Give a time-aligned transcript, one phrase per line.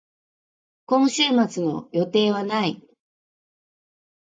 [0.87, 2.81] 今週末の予定はない。